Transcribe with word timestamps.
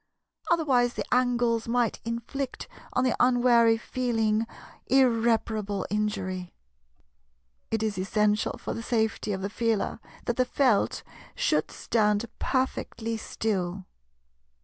Otherwise 0.49 0.95
the 0.95 1.05
angles 1.13 1.67
might 1.67 1.99
inflict 2.03 2.67
on 2.93 3.03
the 3.03 3.15
unwary 3.19 3.77
Feeling 3.77 4.47
irreparable 4.87 5.85
injury. 5.91 6.55
It 7.69 7.83
is 7.83 7.99
essential 7.99 8.57
for 8.57 8.73
the 8.73 8.81
safety 8.81 9.31
of 9.31 9.43
the 9.43 9.47
Feeler 9.51 9.99
that 10.25 10.37
the 10.37 10.45
Felt 10.45 11.03
should 11.35 11.69
stand 11.69 12.25
perfectly 12.39 13.15
still. 13.15 13.85